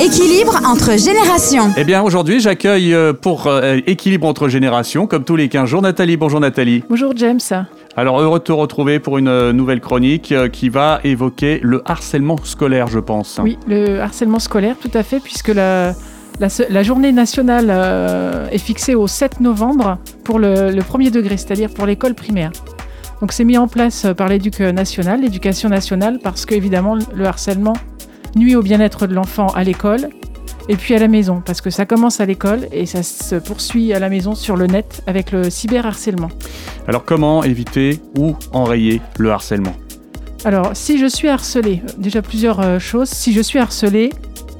[0.00, 1.72] Équilibre entre générations.
[1.76, 5.82] Eh bien, aujourd'hui, j'accueille euh, pour euh, Équilibre entre générations, comme tous les 15 jours,
[5.82, 6.16] Nathalie.
[6.16, 6.84] Bonjour Nathalie.
[6.88, 7.40] Bonjour James.
[7.96, 12.36] Alors, heureux de te retrouver pour une euh, nouvelle chronique qui va évoquer le harcèlement
[12.44, 13.40] scolaire, je pense.
[13.42, 15.94] Oui, le harcèlement scolaire, tout à fait, puisque la,
[16.38, 21.70] la, journée nationale euh, est fixée au 7 novembre pour le, le premier degré, c'est-à-dire
[21.70, 22.52] pour l'école primaire.
[23.20, 27.74] Donc c'est mis en place par l'éducation nationale, l'éducation nationale, parce qu'évidemment le harcèlement
[28.36, 30.08] nuit au bien-être de l'enfant à l'école
[30.68, 33.92] et puis à la maison, parce que ça commence à l'école et ça se poursuit
[33.94, 36.28] à la maison sur le net avec le cyberharcèlement.
[36.86, 39.74] Alors, comment éviter ou enrayer le harcèlement?
[40.44, 43.08] Alors, si je suis harcelé, déjà plusieurs euh, choses.
[43.08, 44.10] Si je suis harcelé,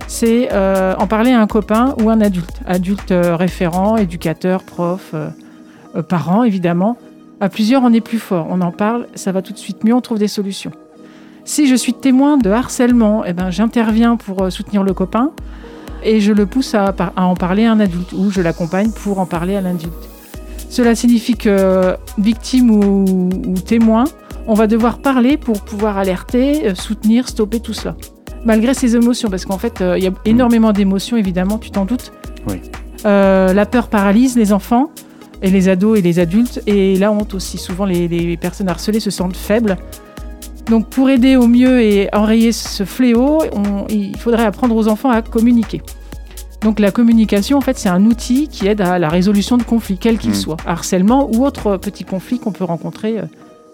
[0.09, 2.61] c'est euh, en parler à un copain ou un adulte.
[2.67, 5.31] Adulte euh, référent, éducateur, prof, euh,
[6.03, 6.97] parent, évidemment.
[7.41, 8.47] À plusieurs, on est plus fort.
[8.51, 10.73] On en parle, ça va tout de suite mieux, on trouve des solutions.
[11.49, 15.31] Si je suis témoin de harcèlement, eh ben, j'interviens pour euh, soutenir le copain
[16.05, 19.25] et je le pousse à, en parler à un adulte ou je l'accompagne pour en
[19.25, 20.11] parler à l'adulte.
[20.69, 24.05] Cela signifie que victime ou, ou témoin,
[24.47, 27.97] on va devoir parler pour pouvoir alerter, euh, soutenir, stopper tout cela.
[28.45, 31.87] Malgré ses émotions, parce qu'en fait, euh, il y a énormément d'émotions, évidemment, tu t'en
[31.87, 32.13] doutes.
[32.47, 32.61] Oui.
[33.07, 34.91] Euh, la peur paralyse les enfants,
[35.41, 37.57] et les ados et les adultes, et la honte aussi.
[37.57, 39.79] Souvent, les, les personnes harcelées se sentent faibles.
[40.71, 45.11] Donc, pour aider au mieux et enrayer ce fléau, on- il faudrait apprendre aux enfants
[45.11, 45.81] à communiquer.
[46.63, 49.97] Donc, la communication, en fait, c'est un outil qui aide à la résolution de conflits,
[49.97, 50.35] quels qu'ils Mm.
[50.35, 53.23] soient, harcèlement ou autres petits conflits qu'on peut rencontrer euh,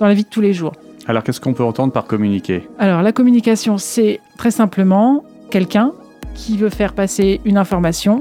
[0.00, 0.72] dans la vie de tous les jours.
[1.06, 2.68] Alors, qu'est-ce qu'on peut entendre par communiquer?
[2.78, 5.92] Alors, la communication, c'est très simplement quelqu'un
[6.34, 8.18] qui veut faire passer une information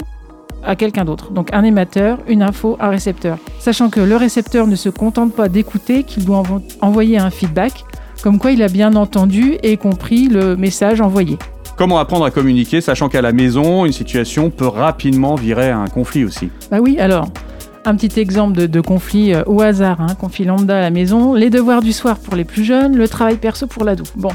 [0.66, 1.32] à quelqu'un d'autre.
[1.32, 3.38] Donc, un émetteur, une info, un récepteur.
[3.60, 7.84] Sachant que le récepteur ne se contente pas d'écouter, qu'il doit envo- envoyer un feedback,
[8.24, 11.38] comme quoi il a bien entendu et compris le message envoyé.
[11.76, 15.88] Comment apprendre à communiquer, sachant qu'à la maison, une situation peut rapidement virer à un
[15.88, 16.50] conflit aussi?
[16.72, 17.28] Bah oui, alors,
[17.84, 21.33] un petit exemple de, de conflit euh, au hasard, hein, conflit lambda à la maison,
[21.33, 24.06] les devoirs du soir pour les plus jeunes, le travail perso pour l'ado.
[24.16, 24.32] Bon,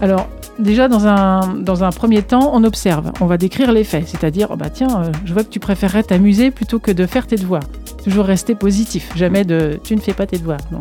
[0.00, 0.26] alors,
[0.58, 4.48] déjà, dans un, dans un premier temps, on observe, on va décrire les faits, c'est-à-dire,
[4.52, 7.36] oh bah tiens, euh, je vois que tu préférerais t'amuser plutôt que de faire tes
[7.36, 7.64] devoirs.
[8.02, 10.60] Toujours rester positif, jamais de tu ne fais pas tes devoirs.
[10.70, 10.80] Non.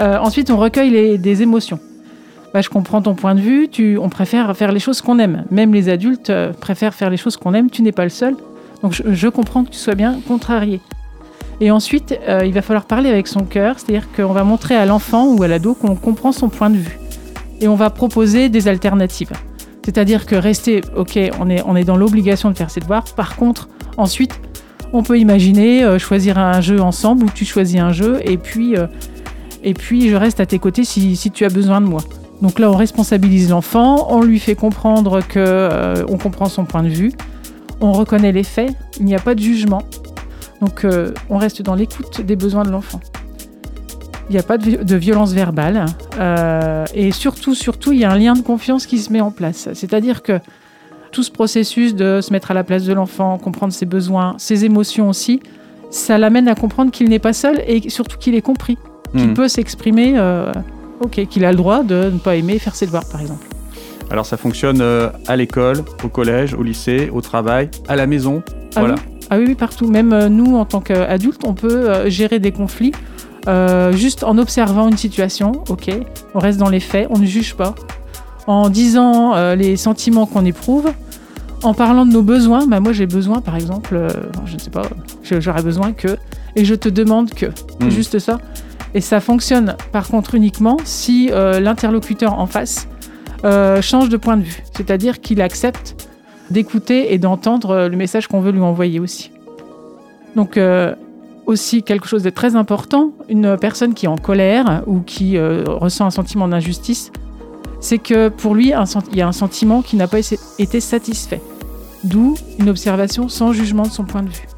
[0.00, 1.78] Euh, ensuite, on recueille des émotions.
[2.54, 5.44] Bah, je comprends ton point de vue, tu, on préfère faire les choses qu'on aime.
[5.50, 8.36] Même les adultes euh, préfèrent faire les choses qu'on aime, tu n'es pas le seul.
[8.80, 10.80] Donc je, comprends que tu sois bien contrarié.
[11.60, 14.86] Et ensuite, euh, il va falloir parler avec son cœur, c'est-à-dire qu'on va montrer à
[14.86, 16.96] l'enfant ou à l'ado qu'on comprend son point de vue.
[17.60, 19.32] Et on va proposer des alternatives.
[19.84, 23.04] C'est-à-dire que rester, ok, on est, dans l'obligation de faire ses devoirs.
[23.16, 24.40] Par contre, ensuite,
[24.92, 28.76] on peut imaginer choisir un jeu ensemble ou tu choisis un jeu et puis,
[29.64, 32.02] et puis je reste à tes côtés si, tu as besoin de moi.
[32.42, 36.82] Donc là, on responsabilise l'enfant, on lui fait comprendre que euh, on comprend son point
[36.82, 37.12] de vue,
[37.80, 39.82] on reconnaît les faits, il n'y a pas de jugement.
[40.60, 43.00] Donc euh, on reste dans l'écoute des besoins de l'enfant.
[44.30, 45.86] Il n'y a pas de violence verbale.
[46.18, 49.30] euh, et surtout, surtout, il y a un lien de confiance qui se met en
[49.30, 49.68] place.
[49.74, 50.38] C'est-à-dire que
[51.12, 54.64] tout ce processus de se mettre à la place de l'enfant, comprendre ses besoins, ses
[54.64, 55.40] émotions aussi,
[55.90, 58.78] ça l'amène à comprendre qu'il n'est pas seul et surtout qu'il est compris,
[59.14, 59.34] qu'il Hmm.
[59.34, 60.52] peut s'exprimer, euh,
[61.00, 63.46] ok, qu'il a le droit de ne pas aimer faire ses devoirs, par exemple.
[64.10, 68.42] Alors, ça fonctionne euh, à l'école, au collège, au lycée, au travail, à la maison.
[68.76, 68.94] Ah voilà.
[68.96, 69.86] oui Ah oui, oui, partout.
[69.86, 72.92] Même euh, nous, en tant qu'adultes, on peut gérer des conflits
[73.92, 75.52] juste en observant une situation.
[75.68, 75.90] Ok,
[76.34, 77.74] on reste dans les faits, on ne juge pas.
[78.46, 80.90] En disant les sentiments qu'on éprouve,
[81.64, 82.66] en parlant de nos besoins.
[82.66, 84.08] Bah, moi, j'ai besoin, par exemple, euh,
[84.46, 84.82] je ne sais pas,
[85.22, 86.16] j'aurais besoin que,
[86.56, 87.46] et je te demande que.
[87.80, 87.90] Hmm.
[87.90, 88.38] juste ça.
[88.94, 92.88] Et ça fonctionne, par contre, uniquement si euh, l'interlocuteur en face
[93.44, 94.62] euh, change de point de vue.
[94.72, 96.08] C'est-à-dire qu'il accepte
[96.50, 99.32] d'écouter et d'entendre euh, le message qu'on veut lui envoyer aussi.
[100.36, 100.58] Donc
[101.46, 106.04] aussi quelque chose de très important, une personne qui est en colère ou qui ressent
[106.04, 107.12] un sentiment d'injustice,
[107.78, 108.72] c'est que pour lui,
[109.12, 110.18] il y a un sentiment qui n'a pas
[110.58, 111.40] été satisfait.
[112.02, 114.48] D'où une observation sans jugement de son point de vue.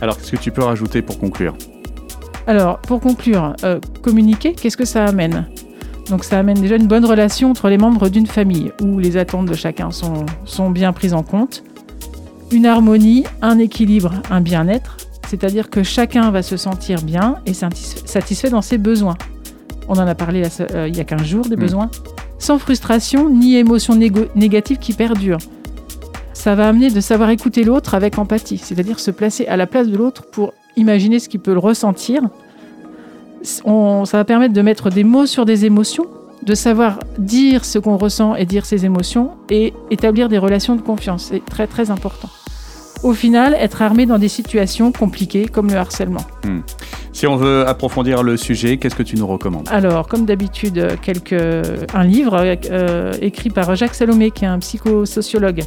[0.00, 1.54] Alors, qu'est-ce que tu peux rajouter pour conclure?
[2.46, 5.46] Alors, pour conclure, euh, communiquer, qu'est-ce que ça amène?
[6.10, 9.46] Donc, ça amène déjà une bonne relation entre les membres d'une famille, où les attentes
[9.46, 11.62] de chacun sont, sont bien prises en compte.
[12.50, 14.96] Une harmonie, un équilibre, un bien-être,
[15.28, 19.16] c'est-à-dire que chacun va se sentir bien et satisfait dans ses besoins.
[19.88, 20.42] On en a parlé
[20.74, 21.60] euh, il y a 15 jours des Mm.
[21.60, 21.90] besoins.
[22.38, 23.94] Sans frustration ni émotion
[24.34, 25.38] négative qui perdure.
[26.34, 29.86] Ça va amener de savoir écouter l'autre avec empathie, c'est-à-dire se placer à la place
[29.86, 32.22] de l'autre pour imaginer ce qu'il peut le ressentir.
[33.64, 36.06] On- ça va permettre de mettre des mots sur des émotions
[36.44, 40.80] de savoir dire ce qu'on ressent et dire ses émotions et établir des relations de
[40.82, 41.28] confiance.
[41.30, 42.28] C'est très très important.
[43.04, 46.24] Au final, être armé dans des situations compliquées comme le harcèlement.
[47.12, 49.68] Si on veut approfondir le sujet, qu'est-ce que tu nous recommandes?
[49.72, 50.88] Alors, comme d'habitude,
[51.94, 52.36] un livre
[52.70, 55.62] euh, écrit par Jacques Salomé, qui est un psychosociologue,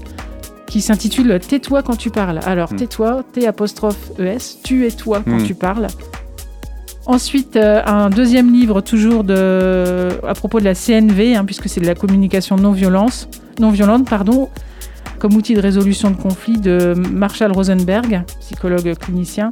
[0.76, 2.42] qui s'intitule Tais-toi quand tu parles.
[2.46, 2.76] Alors, Hmm.
[2.76, 5.44] tais-toi, T apostrophe ES, tu es toi quand Hmm.
[5.48, 5.88] tu parles.
[7.06, 11.80] Ensuite, euh, un deuxième livre, toujours de, à propos de la CNV, hein, puisque c'est
[11.80, 14.50] de la communication non, violence, non violente, pardon,
[15.18, 19.52] comme outil de résolution de conflits de Marshall Rosenberg, psychologue clinicien.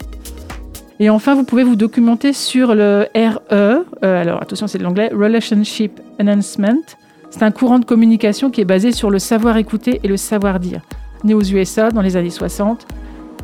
[0.99, 5.09] Et enfin, vous pouvez vous documenter sur le RE, euh, alors attention, c'est de l'anglais,
[5.13, 6.81] Relationship Enhancement.
[7.29, 10.59] C'est un courant de communication qui est basé sur le savoir écouter et le savoir
[10.59, 10.81] dire,
[11.23, 12.85] né aux USA dans les années 60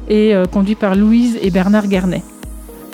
[0.09, 2.23] et euh, conduit par Louise et Bernard Garnet.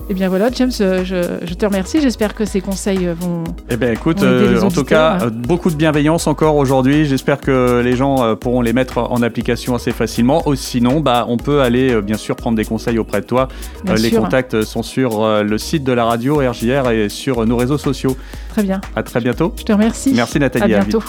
[0.08, 2.00] Et bien voilà, James, euh, je, je te remercie.
[2.00, 3.44] J'espère que ces conseils euh, vont.
[3.72, 5.18] Eh bien, écoute, euh, en tout cas, hein.
[5.24, 7.06] euh, beaucoup de bienveillance encore aujourd'hui.
[7.06, 10.48] J'espère que les gens euh, pourront les mettre en application assez facilement.
[10.48, 13.48] Ou sinon, bah, on peut aller, bien sûr, prendre des conseils auprès de toi.
[13.88, 14.22] Les sûr.
[14.22, 18.16] contacts sont sur le site de la radio RJR et sur nos réseaux sociaux.
[18.50, 18.82] Très bien.
[18.96, 19.54] À très bientôt.
[19.58, 20.14] Je te remercie.
[20.16, 20.76] Merci Nathalie.
[20.76, 21.02] À bientôt.